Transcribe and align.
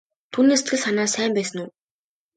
Түүний 0.33 0.57
сэтгэл 0.59 0.81
санаа 0.83 1.07
сайн 1.13 1.31
байсан 1.37 1.59
уу? 1.63 1.69